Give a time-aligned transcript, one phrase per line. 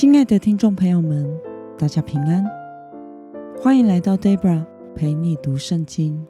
[0.00, 1.28] 亲爱的听众朋友们，
[1.76, 2.46] 大家平安，
[3.60, 6.24] 欢迎来到 Debra 陪你读圣经。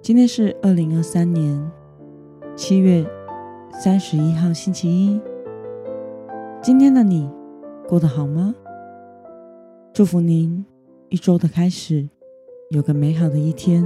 [0.00, 1.70] 今天是二零二三年
[2.56, 3.06] 七月
[3.70, 5.20] 三十一号，星期一。
[6.62, 7.30] 今天的你
[7.86, 8.54] 过得好吗？
[9.92, 10.64] 祝福您
[11.10, 12.08] 一周的开始
[12.70, 13.84] 有个美好的一天。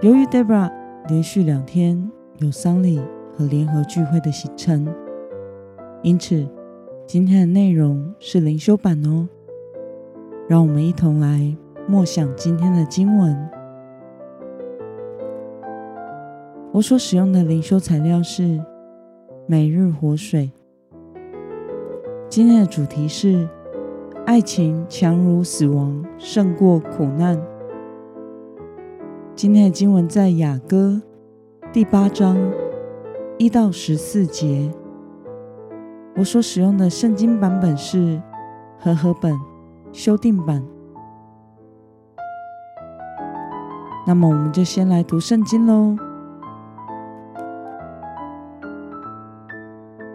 [0.00, 0.72] 由于 Debra
[1.06, 3.00] 连续两天有丧礼
[3.38, 4.92] 和联合聚会的行程。
[6.02, 6.44] 因此，
[7.06, 9.28] 今天的内容是灵修版哦。
[10.48, 11.56] 让我们一同来
[11.86, 13.50] 默想今天的经文。
[16.72, 18.60] 我所使用的灵修材料是
[19.46, 20.50] 每日活水。
[22.28, 23.48] 今天的主题是：
[24.26, 27.40] 爱情强如死亡，胜过苦难。
[29.36, 31.00] 今天的经文在雅歌
[31.72, 32.36] 第八章
[33.38, 34.68] 一到十四节。
[36.14, 38.20] 我所使用的圣经版本是
[38.78, 39.38] 和合本
[39.92, 40.62] 修订版。
[44.06, 45.96] 那么，我们就先来读圣经喽。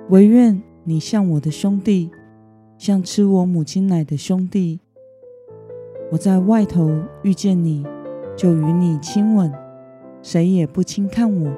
[0.10, 2.12] 惟愿你像我的兄弟，
[2.78, 4.80] 像吃我母亲奶的兄弟。
[6.12, 6.90] 我在外头
[7.24, 7.86] 遇见你，
[8.36, 9.52] 就与你亲吻，
[10.22, 11.52] 谁也不轻看我。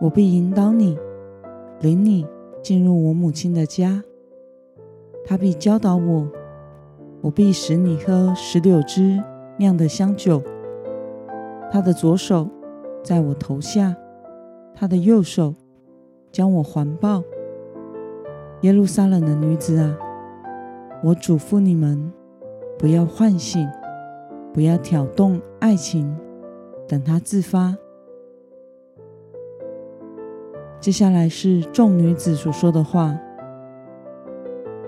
[0.00, 0.98] 我必引导你，
[1.80, 2.26] 领你。
[2.64, 4.02] 进入我母亲的家，
[5.22, 6.26] 她必教导我，
[7.20, 9.22] 我必使你喝石榴汁
[9.58, 10.42] 酿的香酒。
[11.70, 12.48] 她的左手
[13.02, 13.94] 在我头下，
[14.74, 15.54] 她的右手
[16.32, 17.22] 将我环抱。
[18.62, 19.98] 耶路撒冷的女子啊，
[21.02, 22.10] 我嘱咐你们，
[22.78, 23.68] 不要唤醒，
[24.54, 26.16] 不要挑动爱情，
[26.88, 27.76] 等它自发。
[30.84, 33.18] 接下来是众女子所说的话。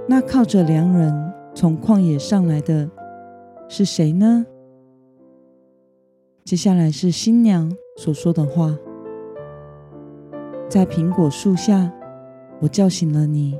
[0.06, 2.86] 那靠着良人从旷野上来的
[3.66, 4.44] 是谁呢？
[6.44, 8.76] 接下来是新娘所说的话。
[10.68, 11.90] 在苹果树下，
[12.60, 13.58] 我叫醒了你，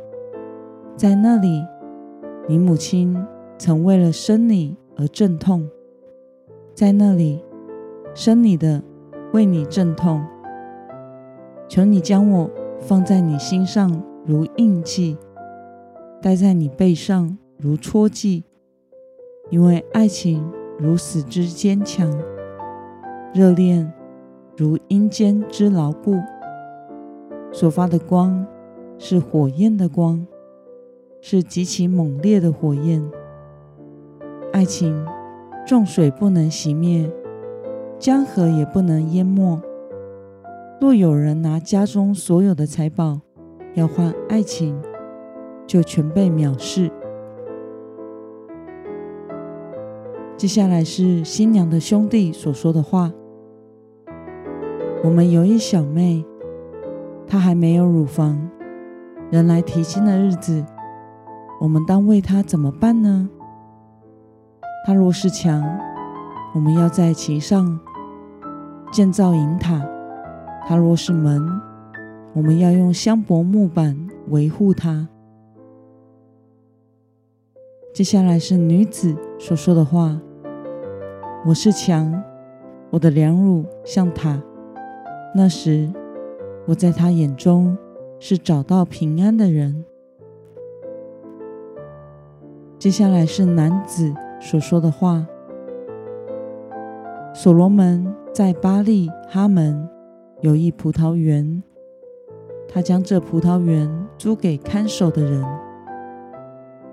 [0.95, 1.65] 在那里，
[2.47, 3.17] 你母亲
[3.57, 5.67] 曾为了生你而阵痛，
[6.75, 7.43] 在那里，
[8.15, 8.83] 生你的
[9.33, 10.23] 为你阵痛。
[11.69, 15.17] 求你将我放在你心上如印记，
[16.23, 18.45] 戴在你背上如戳记，
[19.51, 22.09] 因为爱情如死之坚强，
[23.35, 23.93] 热恋
[24.57, 26.17] 如阴间之牢固。
[27.53, 28.47] 所发的光
[28.99, 30.25] 是火焰的光，
[31.21, 33.03] 是极其猛烈的火焰。
[34.53, 35.05] 爱情，
[35.67, 37.11] 众水不能熄灭，
[37.99, 39.61] 江河也不能淹没。
[40.79, 43.19] 若有人拿家中所有的财宝
[43.75, 44.79] 要换爱情，
[45.67, 46.91] 就全被藐视。
[50.37, 53.11] 接下来是新娘的兄弟所说的话：
[55.03, 56.23] 我们有一小妹，
[57.27, 58.39] 她还没有乳房，
[59.31, 60.63] 人来提亲的日子，
[61.59, 63.31] 我们当为她怎么办呢？
[64.87, 65.65] 她若是强，
[66.55, 67.81] 我们要在其上
[68.93, 69.96] 建造营塔。
[70.69, 71.49] 他若是门，
[72.35, 73.97] 我们要用香柏木板
[74.31, 75.07] 维护它。
[77.95, 80.21] 接下来是女子所说的话
[81.47, 82.21] ：“我是墙，
[82.91, 84.43] 我的梁乳像塔。
[85.33, 85.89] 那时，
[86.67, 87.79] 我在他眼中
[88.19, 89.85] 是找到平安的人。”
[92.77, 95.25] 接下来是男子所说的话
[97.33, 99.89] ：“所罗门在巴利哈门。”
[100.47, 101.61] 有一葡萄园，
[102.69, 105.45] 他将这葡萄园租给看守的人，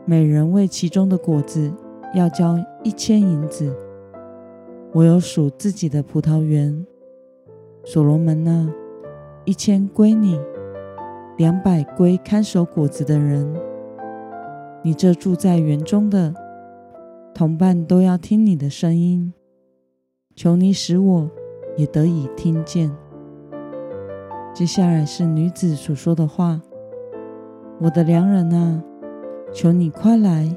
[0.05, 1.71] 每人为其中的果子
[2.15, 3.71] 要交一千银子。
[4.91, 6.83] 我有属自己的葡萄园，
[7.85, 8.73] 所罗门呢，
[9.45, 10.39] 一千归你，
[11.38, 13.53] 两百归看守果子的人。
[14.81, 16.33] 你这住在园中的
[17.35, 19.31] 同伴都要听你的声音，
[20.35, 21.29] 求你使我
[21.77, 22.91] 也得以听见。
[24.53, 26.61] 接下来是女子所说的话
[27.81, 28.83] ：“我的良人啊，
[29.51, 30.55] 求你快来，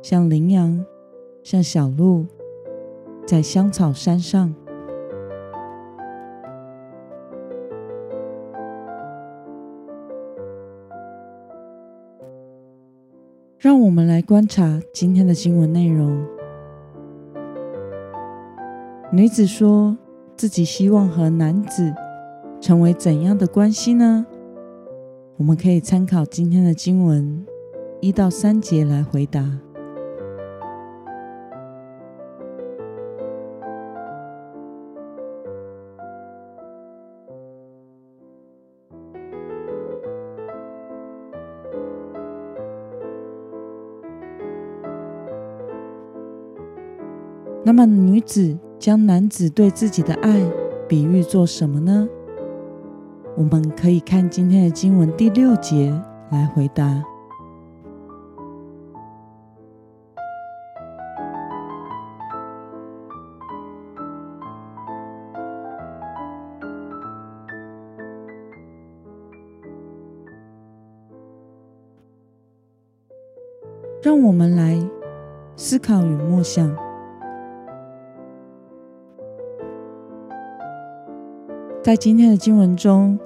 [0.00, 0.82] 像羚羊，
[1.42, 2.24] 像小鹿，
[3.26, 4.54] 在香草山上。”
[13.58, 16.24] 让我们来观察今天的经文内容。
[19.12, 19.94] 女子说
[20.34, 21.92] 自己希望和男子。
[22.60, 24.26] 成为怎样的关系呢？
[25.36, 27.46] 我们可以参考今天的经文
[28.00, 29.60] 一到三节来回答。
[47.64, 50.40] 那么，女子将男子对自己的爱
[50.88, 52.08] 比喻作什么呢？
[53.38, 55.94] 我们可以看今天的经文第六节
[56.28, 57.00] 来回答。
[74.02, 74.76] 让我们来
[75.54, 76.88] 思考与默想。
[81.88, 83.18] 在今天的经文中，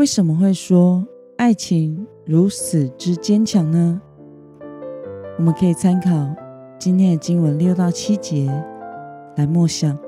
[0.00, 1.06] 为什么会说
[1.36, 4.00] 爱情如此之坚强呢？
[5.36, 6.10] 我们可以参考
[6.78, 8.50] 今天的经文六到七节
[9.36, 9.98] 来默想。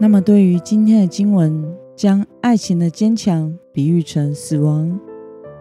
[0.00, 4.98] 那么，对于今天的经文，将爱情的坚强比喻成死亡、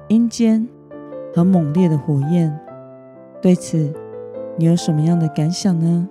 [0.09, 0.67] 阴间
[1.33, 2.55] 和猛烈的火焰，
[3.41, 3.91] 对此
[4.55, 6.07] 你有什么样的感想呢？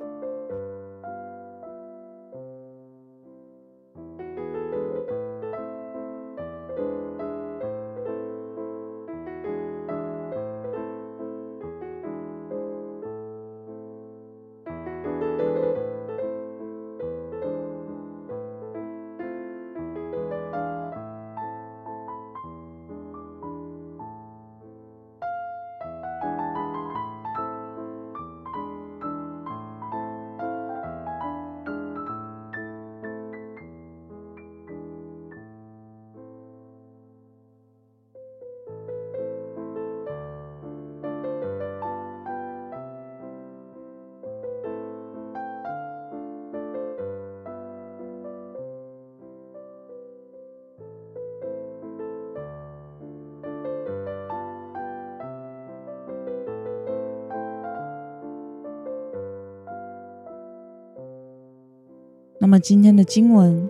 [62.46, 63.68] 那么今天的经文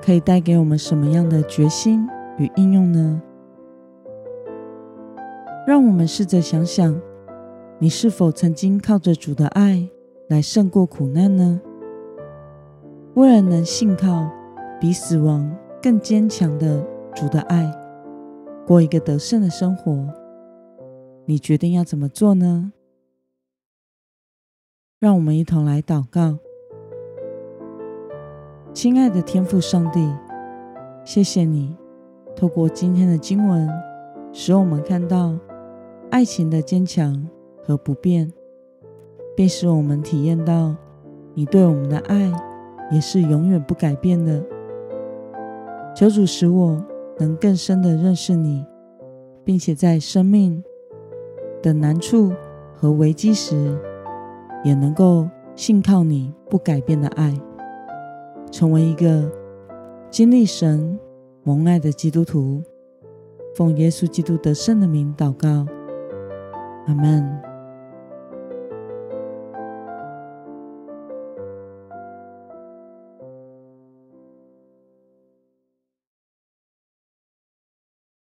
[0.00, 3.20] 可以带给我们什么样的决心与应用呢？
[5.66, 6.98] 让我们试着想想，
[7.78, 9.86] 你是否曾经靠着主的爱
[10.28, 11.60] 来胜过苦难呢？
[13.12, 14.26] 为了能信靠
[14.80, 16.82] 比死亡更坚强的
[17.14, 17.70] 主的爱，
[18.66, 20.08] 过一个得胜的生活，
[21.26, 22.72] 你决定要怎么做呢？
[24.98, 26.38] 让我们一同来祷告。
[28.78, 30.08] 亲爱的天父上帝，
[31.04, 31.76] 谢谢你
[32.36, 33.68] 透过今天的经文，
[34.32, 35.36] 使我们看到
[36.12, 37.28] 爱情的坚强
[37.60, 38.32] 和不变，
[39.34, 40.76] 并使我们体验到
[41.34, 42.30] 你对我们的爱
[42.92, 44.40] 也是永远不改变的。
[45.92, 46.80] 求主使我
[47.18, 48.64] 能更深的认识你，
[49.42, 50.62] 并且在生命
[51.60, 52.32] 的难处
[52.76, 53.76] 和危机时，
[54.62, 57.34] 也能够信靠你不改变的爱。
[58.50, 59.30] 成为一个
[60.10, 60.98] 经历神
[61.44, 62.62] 蒙爱的基督徒，
[63.54, 65.66] 奉耶稣基督得胜的名祷告，
[66.86, 67.47] 阿门。